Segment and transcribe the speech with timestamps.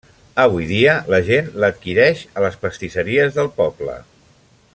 [0.43, 4.01] Avui dia, la gent l'adquireix a les pastisseries del poble.